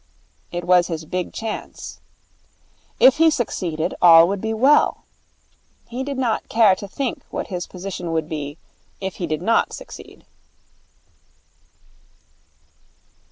It 0.51 0.63
was 0.63 0.87
his 0.87 1.05
big 1.05 1.31
chance. 1.31 2.01
If 2.99 3.17
he 3.17 3.29
succeeded, 3.29 3.93
all 4.01 4.27
would 4.29 4.41
be 4.41 4.51
well. 4.51 5.03
He 5.89 6.03
did 6.03 6.17
not 6.17 6.49
care 6.49 6.73
to 6.77 6.87
think 6.87 7.23
what 7.29 7.49
his 7.53 7.67
position 7.67 8.11
would 8.11 8.27
be 8.27 8.57
if 8.99 9.17
he 9.17 9.27
did 9.27 9.43
not 9.43 9.73
succeed. 9.73 10.25